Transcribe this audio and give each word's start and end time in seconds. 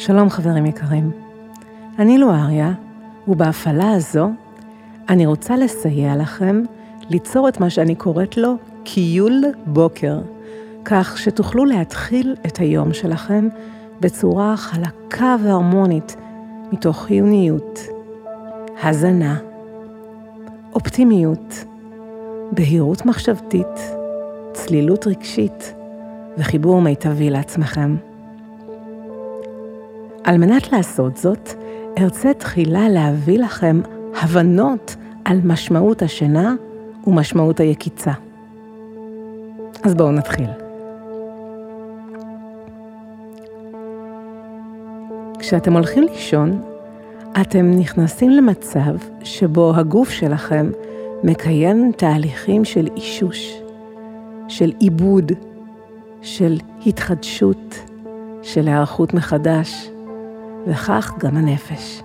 שלום 0.00 0.30
חברים 0.30 0.66
יקרים, 0.66 1.10
אני 1.98 2.18
לואריה, 2.18 2.72
ובהפעלה 3.28 3.90
הזו 3.92 4.30
אני 5.08 5.26
רוצה 5.26 5.56
לסייע 5.56 6.16
לכם 6.16 6.62
ליצור 7.10 7.48
את 7.48 7.60
מה 7.60 7.70
שאני 7.70 7.94
קוראת 7.94 8.36
לו 8.36 8.54
קיול 8.84 9.44
בוקר, 9.66 10.20
כך 10.84 11.18
שתוכלו 11.18 11.64
להתחיל 11.64 12.36
את 12.46 12.58
היום 12.58 12.94
שלכם 12.94 13.48
בצורה 14.00 14.56
חלקה 14.56 15.36
והרמונית, 15.44 16.16
מתוך 16.72 17.02
חיוניות, 17.02 17.78
הזנה, 18.82 19.38
אופטימיות, 20.72 21.64
בהירות 22.52 23.06
מחשבתית, 23.06 23.80
צלילות 24.52 25.06
רגשית 25.06 25.74
וחיבור 26.38 26.82
מיטבי 26.82 27.30
לעצמכם. 27.30 28.09
על 30.24 30.38
מנת 30.38 30.72
לעשות 30.72 31.16
זאת, 31.16 31.48
ארצה 31.98 32.34
תחילה 32.34 32.88
להביא 32.88 33.38
לכם 33.38 33.80
הבנות 34.22 34.96
על 35.24 35.40
משמעות 35.44 36.02
השינה 36.02 36.54
ומשמעות 37.06 37.60
היקיצה. 37.60 38.12
אז 39.82 39.94
בואו 39.94 40.12
נתחיל. 40.12 40.46
כשאתם 45.38 45.72
הולכים 45.72 46.02
לישון, 46.02 46.62
אתם 47.40 47.70
נכנסים 47.70 48.30
למצב 48.30 48.96
שבו 49.22 49.72
הגוף 49.76 50.10
שלכם 50.10 50.70
מקיים 51.24 51.92
תהליכים 51.96 52.64
של 52.64 52.88
אישוש, 52.96 53.62
של 54.48 54.72
עיבוד, 54.78 55.32
של 56.22 56.58
התחדשות, 56.86 57.74
של 58.42 58.68
היערכות 58.68 59.14
מחדש, 59.14 59.90
וכך 60.66 61.12
גם 61.18 61.36
הנפש. 61.36 62.02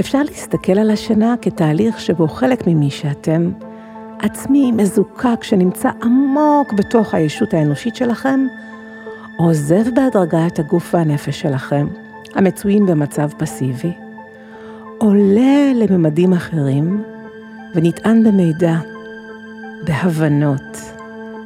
אפשר 0.00 0.22
להסתכל 0.22 0.78
על 0.78 0.90
השינה 0.90 1.34
כתהליך 1.42 2.00
שבו 2.00 2.28
חלק 2.28 2.66
ממי 2.66 2.90
שאתם, 2.90 3.50
עצמי 4.18 4.72
מזוקק 4.72 5.42
שנמצא 5.42 5.90
עמוק 6.02 6.72
בתוך 6.72 7.14
הישות 7.14 7.54
האנושית 7.54 7.96
שלכם, 7.96 8.46
עוזב 9.38 9.94
בהדרגה 9.94 10.46
את 10.46 10.58
הגוף 10.58 10.94
והנפש 10.94 11.40
שלכם, 11.40 11.86
המצויים 12.34 12.86
במצב 12.86 13.30
פסיבי, 13.38 13.92
עולה 14.98 15.72
לממדים 15.74 16.32
אחרים 16.32 17.04
ונטען 17.74 18.24
במידע, 18.24 18.76
בהבנות, 19.84 20.78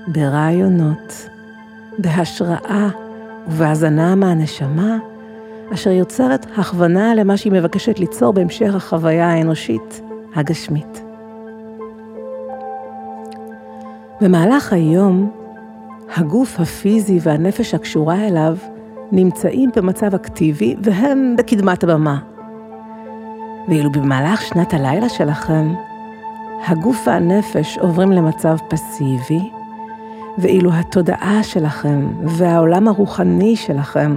ברעיונות, 0.07 1.29
בהשראה 1.99 2.89
ובהאזנה 3.51 4.15
מהנשמה, 4.15 4.99
אשר 5.75 5.91
יוצרת 5.91 6.47
הכוונה 6.57 7.15
למה 7.15 7.37
שהיא 7.37 7.53
מבקשת 7.53 7.99
ליצור 7.99 8.33
בהמשך 8.33 8.75
החוויה 8.75 9.31
האנושית 9.31 10.03
הגשמית. 10.35 11.03
במהלך 14.21 14.73
היום, 14.73 15.31
הגוף 16.17 16.61
הפיזי 16.61 17.19
והנפש 17.23 17.75
הקשורה 17.75 18.27
אליו 18.27 18.57
נמצאים 19.13 19.71
במצב 19.77 20.15
אקטיבי 20.15 20.77
והם 20.83 21.35
בקדמת 21.39 21.85
הבמה. 21.85 22.19
ואילו 23.69 23.93
במהלך 23.93 24.43
שנת 24.43 24.75
הלילה 24.75 25.09
שלכם, 25.09 25.75
הגוף 26.67 27.03
והנפש 27.07 27.79
עוברים 27.79 28.13
למצב 28.13 28.57
פסיבי, 28.69 29.51
ואילו 30.39 30.73
התודעה 30.73 31.43
שלכם 31.43 32.09
והעולם 32.25 32.89
הרוחני 32.89 33.57
שלכם 33.57 34.17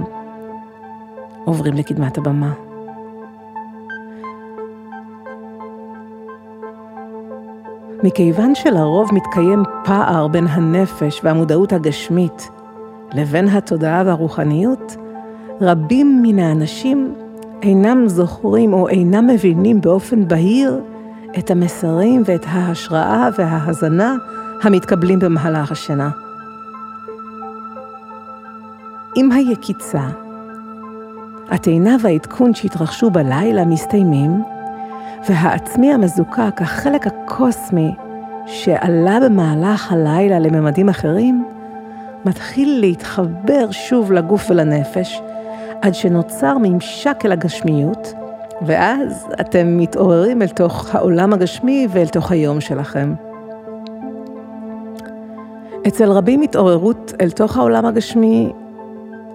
עוברים 1.44 1.74
לקדמת 1.74 2.18
הבמה. 2.18 2.52
מכיוון 8.02 8.54
שלרוב 8.54 9.14
מתקיים 9.14 9.62
פער 9.84 10.28
בין 10.28 10.46
הנפש 10.46 11.20
והמודעות 11.24 11.72
הגשמית 11.72 12.50
לבין 13.14 13.48
התודעה 13.48 14.02
והרוחניות, 14.06 14.96
רבים 15.60 16.22
מן 16.22 16.38
האנשים 16.38 17.14
אינם 17.62 18.08
זוכרים 18.08 18.72
או 18.72 18.88
אינם 18.88 19.26
מבינים 19.26 19.80
באופן 19.80 20.28
בהיר 20.28 20.80
את 21.38 21.50
המסרים 21.50 22.22
ואת 22.26 22.44
ההשראה 22.48 23.28
וההזנה 23.38 24.14
המתקבלים 24.62 25.18
במהלך 25.18 25.72
השינה. 25.72 26.10
עם 29.16 29.32
היקיצה, 29.32 30.02
הטעינה 31.50 31.96
והעדכון 32.00 32.54
שהתרחשו 32.54 33.10
בלילה 33.10 33.64
מסתיימים, 33.64 34.42
והעצמי 35.28 35.92
המזוקק, 35.92 36.60
החלק 36.60 37.06
הקוסמי 37.06 37.94
שעלה 38.46 39.18
במהלך 39.20 39.92
הלילה 39.92 40.38
לממדים 40.38 40.88
אחרים, 40.88 41.44
מתחיל 42.24 42.80
להתחבר 42.80 43.70
שוב 43.70 44.12
לגוף 44.12 44.50
ולנפש, 44.50 45.20
עד 45.82 45.94
שנוצר 45.94 46.56
ממשק 46.58 47.16
אל 47.24 47.32
הגשמיות, 47.32 48.14
ואז 48.62 49.26
אתם 49.40 49.78
מתעוררים 49.78 50.42
אל 50.42 50.48
תוך 50.48 50.94
העולם 50.94 51.32
הגשמי 51.32 51.88
ואל 51.90 52.06
תוך 52.06 52.30
היום 52.30 52.60
שלכם. 52.60 53.14
אצל 55.88 56.10
רבים 56.10 56.42
התעוררות 56.42 57.12
אל 57.20 57.30
תוך 57.30 57.56
העולם 57.56 57.86
הגשמי 57.86 58.52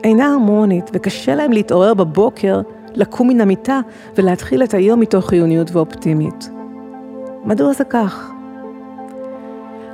אינה 0.04 0.32
הרמונית, 0.32 0.90
וקשה 0.94 1.36
להם 1.36 1.52
להתעורר 1.52 1.94
בבוקר, 1.94 2.62
לקום 2.96 3.28
מן 3.28 3.42
המיטה 3.42 3.80
ולהתחיל 4.18 4.64
את 4.64 4.74
היום 4.74 5.00
מתוך 5.00 5.26
חיוניות 5.30 5.72
ואופטימית. 5.72 6.50
מדוע 7.46 7.74
זה 7.74 7.84
כך? 7.84 8.32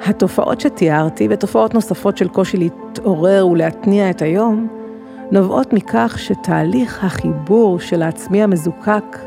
התופעות 0.05 0.61
שתיארתי 0.61 1.27
ותופעות 1.29 1.73
נוספות 1.73 2.17
של 2.17 2.27
קושי 2.27 2.57
להתעורר 2.57 3.47
ולהתניע 3.47 4.09
את 4.09 4.22
היום, 4.22 4.67
נובעות 5.31 5.73
מכך 5.73 6.16
שתהליך 6.17 7.03
החיבור 7.03 7.79
של 7.79 8.01
העצמי 8.01 8.43
המזוקק 8.43 9.17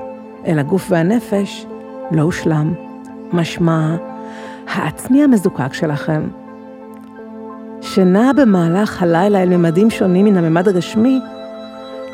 אל 0.47 0.59
הגוף 0.59 0.87
והנפש 0.91 1.67
לא 2.11 2.23
הושלם. 2.23 2.75
משמע, 3.33 3.97
העצמי 4.69 5.23
המזוקק 5.23 5.75
שלכם 5.75 6.29
שנע 7.81 8.33
במהלך 8.37 9.03
הלילה 9.03 9.43
אל 9.43 9.49
ממדים 9.49 9.91
שונים 9.91 10.27
מן 10.27 10.37
הממד 10.37 10.69
הגשמי, 10.69 11.21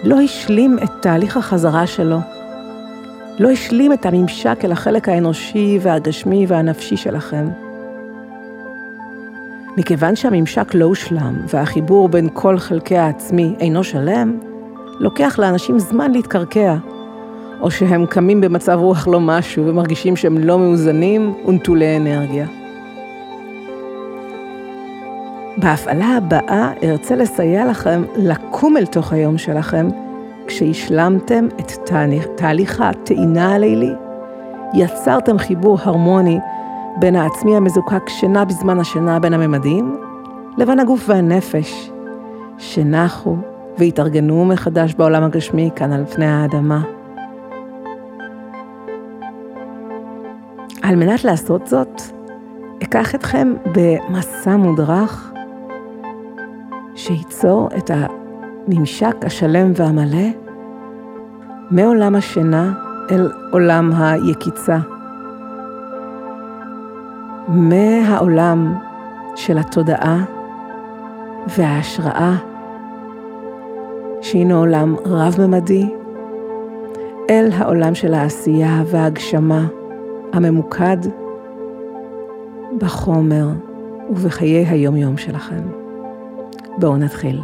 לא 0.04 0.20
השלים 0.20 0.78
את 0.84 0.90
תהליך 1.02 1.36
החזרה 1.36 1.86
שלו. 1.86 2.18
לא 3.38 3.50
השלים 3.50 3.92
את 3.92 4.06
הממשק 4.06 4.58
אל 4.64 4.72
החלק 4.72 5.08
האנושי 5.08 5.78
והגשמי 5.82 6.46
והנפשי 6.48 6.96
שלכם. 6.96 7.48
מכיוון 9.76 10.16
שהממשק 10.16 10.74
לא 10.74 10.84
הושלם 10.84 11.34
והחיבור 11.48 12.08
בין 12.08 12.28
כל 12.32 12.58
חלקי 12.58 12.96
העצמי 12.96 13.54
אינו 13.60 13.84
שלם, 13.84 14.38
לוקח 15.00 15.38
לאנשים 15.38 15.78
זמן 15.78 16.12
להתקרקע, 16.12 16.76
או 17.60 17.70
שהם 17.70 18.06
קמים 18.06 18.40
במצב 18.40 18.78
רוח 18.78 19.08
לא 19.08 19.20
משהו 19.20 19.66
ומרגישים 19.66 20.16
שהם 20.16 20.38
לא 20.38 20.58
מאוזנים 20.58 21.34
ונטולי 21.46 21.96
אנרגיה. 21.96 22.63
בהפעלה 25.64 26.16
הבאה 26.16 26.72
ארצה 26.82 27.16
לסייע 27.16 27.66
לכם 27.66 28.02
לקום 28.16 28.76
אל 28.76 28.86
תוך 28.86 29.12
היום 29.12 29.38
שלכם 29.38 29.88
כשהשלמתם 30.46 31.46
את 31.60 31.72
תהליך, 32.36 32.80
הטעינה 32.80 33.54
הלילי, 33.54 33.92
יצרתם 34.74 35.38
חיבור 35.38 35.78
הרמוני 35.82 36.38
בין 36.96 37.16
העצמי 37.16 37.56
המזוקק 37.56 38.08
שנע 38.08 38.44
בזמן 38.44 38.80
השינה 38.80 39.20
בין 39.20 39.34
הממדים, 39.34 39.96
לבין 40.58 40.80
הגוף 40.80 41.04
והנפש, 41.08 41.90
שנחו 42.58 43.36
והתארגנו 43.78 44.44
מחדש 44.44 44.94
בעולם 44.94 45.22
הגשמי 45.22 45.70
כאן 45.76 45.92
על 45.92 46.04
פני 46.06 46.26
האדמה. 46.26 46.82
על 50.82 50.96
מנת 50.96 51.24
לעשות 51.24 51.66
זאת, 51.66 52.02
אקח 52.82 53.14
אתכם 53.14 53.54
במסע 53.74 54.56
מודרך 54.56 55.33
שייצור 56.94 57.68
את 57.78 57.90
הממשק 57.94 59.16
השלם 59.22 59.72
והמלא 59.76 60.28
מעולם 61.70 62.14
השינה 62.14 62.72
אל 63.10 63.30
עולם 63.52 63.92
היקיצה. 63.96 64.78
מהעולם 67.48 68.74
של 69.36 69.58
התודעה 69.58 70.24
וההשראה, 71.56 72.34
שהינו 74.20 74.58
עולם 74.58 74.96
רב-ממדי, 75.04 75.90
אל 77.30 77.48
העולם 77.52 77.94
של 77.94 78.14
העשייה 78.14 78.82
וההגשמה 78.86 79.66
הממוקד 80.32 80.96
בחומר 82.78 83.48
ובחיי 84.10 84.66
היום-יום 84.66 85.16
שלכם. 85.16 85.83
בואו 86.78 86.96
נתחיל. 86.96 87.42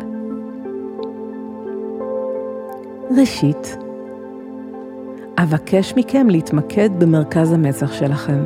ראשית, 3.19 3.77
אבקש 5.39 5.95
מכם 5.97 6.31
להתמקד 6.31 6.91
במרכז 6.99 7.53
המצח 7.53 7.93
שלכם 7.93 8.45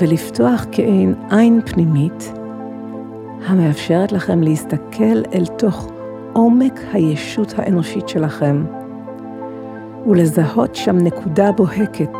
ולפתוח 0.00 0.66
כעין 0.72 1.14
עין 1.30 1.60
פנימית 1.66 2.32
המאפשרת 3.46 4.12
לכם 4.12 4.42
להסתכל 4.42 5.22
אל 5.34 5.46
תוך 5.46 5.92
עומק 6.32 6.80
הישות 6.92 7.54
האנושית 7.58 8.08
שלכם 8.08 8.64
ולזהות 10.06 10.74
שם 10.74 10.96
נקודה 10.96 11.52
בוהקת, 11.52 12.14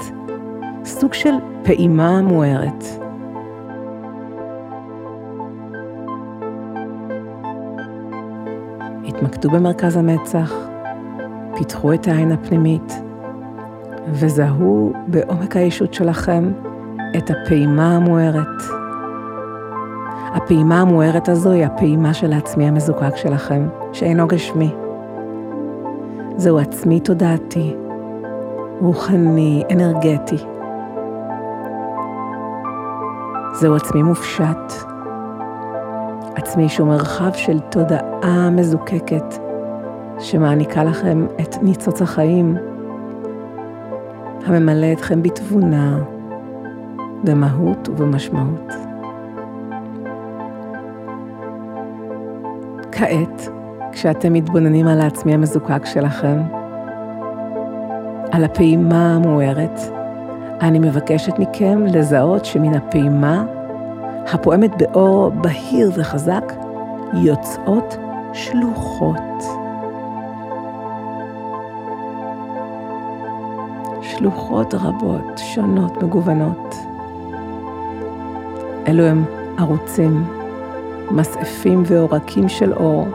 סוג 0.84 1.14
של 1.14 1.34
פעימה 1.62 2.22
מוארת. 2.22 3.07
התמקדו 9.18 9.50
במרכז 9.50 9.96
המצח, 9.96 10.52
פיתחו 11.56 11.92
את 11.92 12.08
העין 12.08 12.32
הפנימית 12.32 13.02
וזהו 14.12 14.92
בעומק 15.06 15.56
הישות 15.56 15.94
שלכם 15.94 16.52
את 17.16 17.30
הפעימה 17.30 17.96
המוארת. 17.96 18.62
הפעימה 20.34 20.80
המוארת 20.80 21.28
הזו 21.28 21.50
היא 21.50 21.64
הפעימה 21.64 22.14
של 22.14 22.32
העצמי 22.32 22.68
המזוקק 22.68 23.16
שלכם, 23.16 23.68
שאינו 23.92 24.26
גשמי. 24.26 24.74
זהו 26.36 26.58
עצמי 26.58 27.00
תודעתי, 27.00 27.76
רוחני, 28.80 29.64
אנרגטי. 29.72 30.38
זהו 33.52 33.74
עצמי 33.74 34.02
מופשט, 34.02 34.72
עצמי 36.38 36.68
שהוא 36.68 36.88
מרחב 36.88 37.32
של 37.32 37.60
תודעה 37.60 38.50
מזוקקת, 38.50 39.34
שמעניקה 40.18 40.84
לכם 40.84 41.26
את 41.40 41.62
ניצוץ 41.62 42.02
החיים, 42.02 42.56
הממלא 44.46 44.92
אתכם 44.92 45.22
בתבונה, 45.22 45.98
במהות 47.24 47.88
ובמשמעות. 47.88 48.72
כעת, 52.92 53.48
כשאתם 53.92 54.32
מתבוננים 54.32 54.86
על 54.86 55.00
העצמי 55.00 55.34
המזוקק 55.34 55.86
שלכם, 55.86 56.42
על 58.32 58.44
הפעימה 58.44 59.16
המוארת, 59.16 59.80
אני 60.60 60.78
מבקשת 60.78 61.38
מכם 61.38 61.86
לזהות 61.86 62.44
שמן 62.44 62.74
הפעימה, 62.74 63.44
הפועמת 64.32 64.70
באור 64.78 65.30
בהיר 65.30 65.90
וחזק, 65.94 66.52
יוצאות 67.14 67.96
שלוחות. 68.32 69.16
שלוחות 74.02 74.74
רבות, 74.74 75.38
שונות, 75.38 76.02
מגוונות. 76.02 76.74
אלו 78.88 79.02
הם 79.02 79.24
ערוצים, 79.58 80.24
מסעפים 81.10 81.82
ועורקים 81.86 82.48
של 82.48 82.72
אור, 82.72 83.08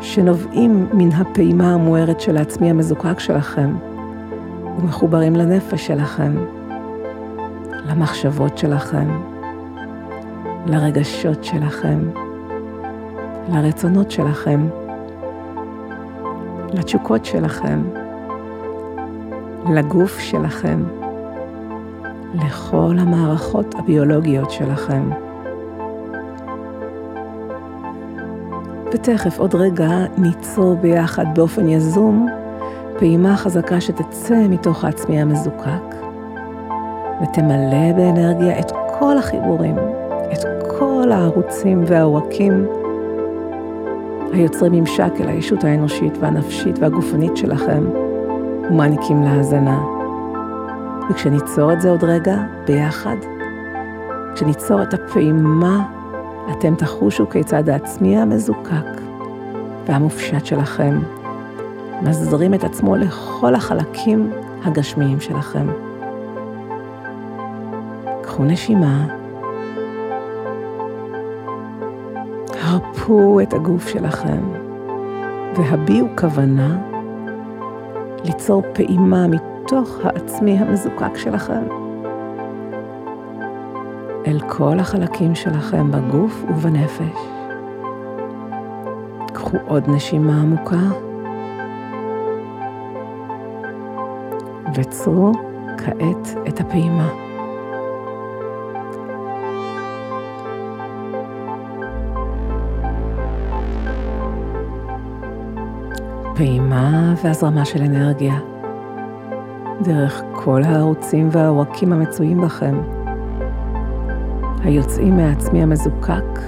שנובעים 0.00 0.88
מן 0.92 1.12
הפעימה 1.12 1.74
המוארת 1.74 2.20
של 2.20 2.36
העצמי 2.36 2.70
המזוקק 2.70 3.20
שלכם, 3.20 3.76
ומחוברים 4.78 5.36
לנפש 5.36 5.86
שלכם, 5.86 6.32
למחשבות 7.86 8.58
שלכם, 8.58 9.35
לרגשות 10.66 11.44
שלכם, 11.44 11.98
לרצונות 13.48 14.10
שלכם, 14.10 14.68
לתשוקות 16.72 17.24
שלכם, 17.24 17.82
לגוף 19.74 20.18
שלכם, 20.18 20.84
לכל 22.34 22.96
המערכות 22.98 23.74
הביולוגיות 23.74 24.50
שלכם. 24.50 25.10
ותכף, 28.92 29.38
עוד 29.38 29.54
רגע, 29.54 29.88
ניצור 30.18 30.76
ביחד 30.76 31.26
באופן 31.34 31.68
יזום 31.68 32.26
פעימה 32.98 33.36
חזקה 33.36 33.80
שתצא 33.80 34.46
מתוך 34.48 34.84
העצמי 34.84 35.20
המזוקק, 35.20 35.96
ותמלא 37.22 37.92
באנרגיה 37.96 38.58
את 38.60 38.72
כל 38.98 39.18
החיבורים, 39.18 39.76
כל 40.68 41.12
הערוצים 41.12 41.84
והעורקים 41.86 42.66
היוצרים 44.32 44.72
ממשק 44.72 45.12
אל 45.20 45.28
הישות 45.28 45.64
האנושית 45.64 46.18
והנפשית 46.20 46.78
והגופנית 46.78 47.36
שלכם, 47.36 47.84
ומעניקים 48.70 49.22
לה 49.22 49.30
האזנה. 49.30 49.82
וכשניצור 51.10 51.72
את 51.72 51.80
זה 51.80 51.90
עוד 51.90 52.04
רגע, 52.04 52.36
ביחד, 52.66 53.16
כשניצור 54.34 54.82
את 54.82 54.94
הפעימה, 54.94 55.86
אתם 56.50 56.74
תחושו 56.74 57.30
כיצד 57.30 57.68
העצמי 57.68 58.18
המזוקק 58.18 59.00
והמופשט 59.86 60.46
שלכם 60.46 61.00
מזרים 62.02 62.54
את 62.54 62.64
עצמו 62.64 62.96
לכל 62.96 63.54
החלקים 63.54 64.30
הגשמיים 64.64 65.20
שלכם. 65.20 65.66
קחו 68.22 68.44
נשימה, 68.44 69.06
הרפו 73.06 73.40
את 73.40 73.52
הגוף 73.52 73.88
שלכם 73.88 74.42
והביעו 75.56 76.08
כוונה 76.18 76.78
ליצור 78.24 78.62
פעימה 78.74 79.26
מתוך 79.26 79.98
העצמי 80.04 80.58
המזוקק 80.58 81.16
שלכם 81.16 81.62
אל 84.26 84.40
כל 84.48 84.78
החלקים 84.78 85.34
שלכם 85.34 85.90
בגוף 85.90 86.44
ובנפש. 86.48 87.28
קחו 89.34 89.56
עוד 89.66 89.88
נשימה 89.88 90.40
עמוקה 90.40 90.86
וצרו 94.74 95.32
כעת 95.78 96.34
את 96.48 96.60
הפעימה. 96.60 97.25
פעימה 106.36 107.14
והזרמה 107.24 107.64
של 107.64 107.82
אנרגיה 107.82 108.38
דרך 109.82 110.22
כל 110.32 110.62
הערוצים 110.62 111.28
והעורקים 111.32 111.92
המצויים 111.92 112.40
בכם, 112.40 112.80
היוצאים 114.64 115.16
מעצמי 115.16 115.62
המזוקק 115.62 116.40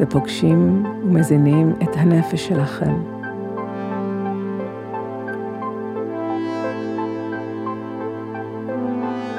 ופוגשים 0.00 0.84
ומזינים 1.04 1.74
את 1.82 1.96
הנפש 1.96 2.48
שלכם. 2.48 2.94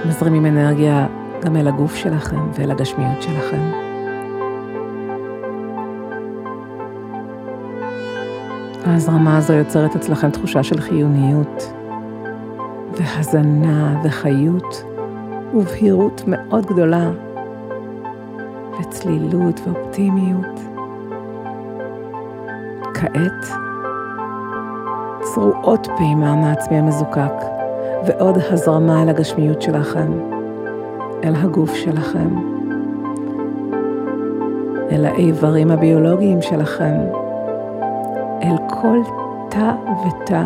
מזרימים 0.07 0.45
אנרגיה 0.45 1.07
גם 1.41 1.57
אל 1.57 1.67
הגוף 1.67 1.95
שלכם 1.95 2.51
ואל 2.53 2.71
הגשמיות 2.71 3.21
שלכם. 3.21 3.82
ההזרמה 8.85 9.37
הזו 9.37 9.53
יוצרת 9.53 9.95
אצלכם 9.95 10.29
תחושה 10.29 10.63
של 10.63 10.81
חיוניות 10.81 11.73
והזנה 12.91 14.01
וחיות 14.03 14.83
ובהירות 15.53 16.23
מאוד 16.27 16.65
גדולה 16.65 17.11
וצלילות 18.79 19.61
ואופטימיות. 19.65 20.59
כעת 22.93 23.45
צרו 25.21 25.53
עוד 25.61 25.87
פעימה 25.97 26.35
מעצמי 26.35 26.77
המזוקק. 26.77 27.53
ועוד 28.05 28.37
הזרמה 28.49 29.03
אל 29.03 29.09
הגשמיות 29.09 29.61
שלכם, 29.61 30.11
אל 31.23 31.35
הגוף 31.35 31.75
שלכם, 31.75 32.35
אל 34.91 35.05
האיברים 35.05 35.71
הביולוגיים 35.71 36.41
שלכם, 36.41 36.93
כל 38.83 38.99
תא 39.49 39.73
ותא 40.05 40.43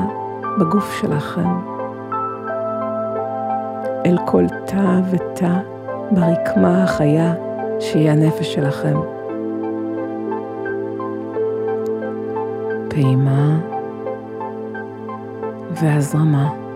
בגוף 0.60 0.94
שלכם, 1.02 1.50
אל 4.06 4.18
כל 4.26 4.44
תא 4.66 5.00
ותא 5.12 5.54
ברקמה 6.12 6.84
החיה 6.84 7.34
שהיא 7.80 8.10
הנפש 8.10 8.54
שלכם. 8.54 8.98
פעימה 12.90 13.60
והזרמה. 15.72 16.67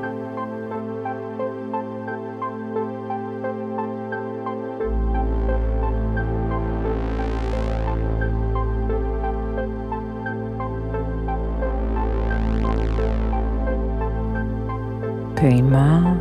פעימה 15.52 16.14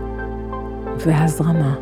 והזרמה. 1.06 1.74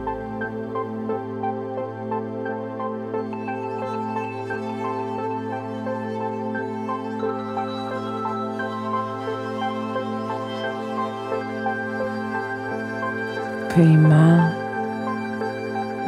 פעימה 13.68 14.50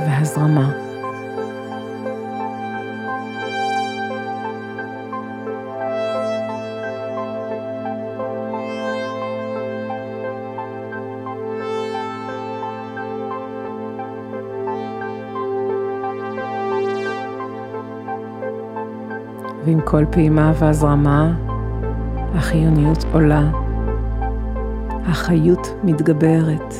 והזרמה. 0.01 0.90
ועם 19.65 19.81
כל 19.85 20.05
פעימה 20.11 20.53
והזרמה, 20.59 21.33
החיוניות 22.35 23.05
עולה, 23.13 23.51
החיות 25.07 25.75
מתגברת. 25.85 26.75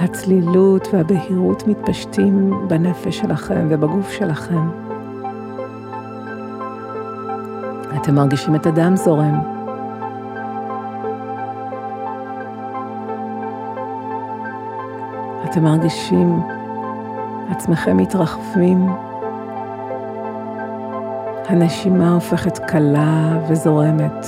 הצלילות 0.00 0.88
והבהירות 0.92 1.66
מתפשטים 1.66 2.50
בנפש 2.68 3.18
שלכם 3.18 3.66
ובגוף 3.70 4.10
שלכם. 4.10 4.68
אתם 7.96 8.14
מרגישים 8.14 8.54
את 8.54 8.66
הדם 8.66 8.96
זורם. 8.96 9.40
אתם 15.44 15.64
מרגישים 15.64 16.40
עצמכם 17.50 17.96
מתרחבים. 17.96 19.09
הנשימה 21.50 22.14
הופכת 22.14 22.58
קלה 22.58 23.38
וזורמת. 23.48 24.26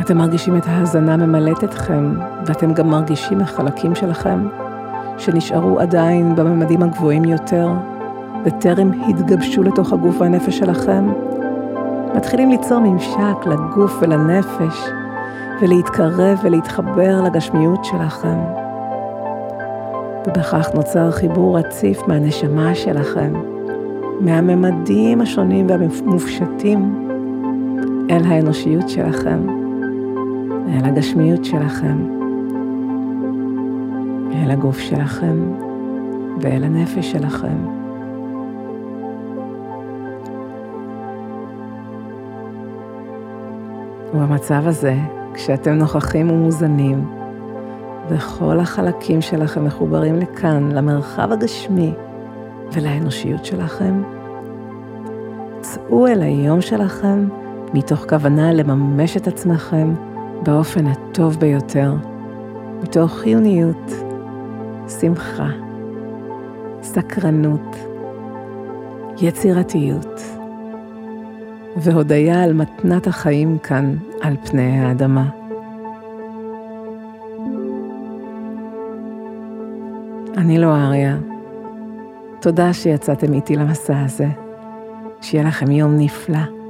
אתם 0.00 0.16
מרגישים 0.18 0.56
את 0.56 0.62
ההזנה 0.66 1.16
ממלאת 1.16 1.64
אתכם, 1.64 2.14
ואתם 2.46 2.72
גם 2.72 2.90
מרגישים 2.90 3.40
החלקים 3.40 3.94
שלכם 3.94 4.48
שנשארו 5.18 5.80
עדיין 5.80 6.36
בממדים 6.36 6.82
הגבוהים 6.82 7.24
יותר, 7.24 7.68
וטרם 8.44 8.90
התגבשו 9.08 9.62
לתוך 9.62 9.92
הגוף 9.92 10.20
והנפש 10.20 10.58
שלכם, 10.58 11.12
מתחילים 12.14 12.50
ליצור 12.50 12.78
ממשק 12.78 13.46
לגוף 13.46 13.98
ולנפש, 14.00 14.88
ולהתקרב 15.62 16.38
ולהתחבר 16.42 17.22
לגשמיות 17.24 17.84
שלכם. 17.84 18.38
ובכך 20.26 20.68
נוצר 20.74 21.10
חיבור 21.10 21.58
רציף 21.58 21.98
מהנשמה 22.06 22.74
שלכם, 22.74 23.51
מהממדים 24.22 25.20
השונים 25.20 25.66
והמופשטים 25.68 27.08
אל 28.10 28.24
האנושיות 28.24 28.88
שלכם. 28.88 29.62
אל 30.68 30.84
הגשמיות 30.84 31.44
שלכם, 31.44 31.98
אל 34.32 34.50
הגוף 34.50 34.78
שלכם 34.78 35.36
ואל 36.40 36.64
הנפש 36.64 37.12
שלכם. 37.12 37.56
ובמצב 44.14 44.66
הזה, 44.66 44.94
כשאתם 45.34 45.70
נוכחים 45.72 46.30
ומוזנים, 46.30 47.04
וכל 48.08 48.60
החלקים 48.60 49.20
שלכם 49.20 49.64
מחוברים 49.64 50.16
לכאן, 50.16 50.72
למרחב 50.72 51.32
הגשמי 51.32 51.92
ולאנושיות 52.72 53.44
שלכם, 53.44 54.02
צאו 55.60 56.06
אל 56.06 56.22
היום 56.22 56.60
שלכם 56.60 57.28
מתוך 57.74 58.04
כוונה 58.08 58.52
לממש 58.52 59.16
את 59.16 59.26
עצמכם 59.26 59.94
באופן 60.42 60.86
הטוב 60.86 61.36
ביותר, 61.38 61.94
מתוך 62.82 63.12
חיוניות, 63.12 63.92
שמחה, 65.00 65.48
סקרנות, 66.82 67.76
יצירתיות 69.20 70.20
והודיה 71.76 72.42
על 72.42 72.52
מתנת 72.52 73.06
החיים 73.06 73.58
כאן 73.58 73.96
על 74.20 74.36
פני 74.44 74.80
האדמה. 74.80 75.28
אני 80.36 80.58
לא 80.58 80.76
אריה. 80.76 81.31
תודה 82.42 82.72
שיצאתם 82.72 83.32
איתי 83.34 83.56
למסע 83.56 84.00
הזה. 84.04 84.26
שיהיה 85.20 85.44
לכם 85.44 85.70
יום 85.70 85.96
נפלא. 85.98 86.61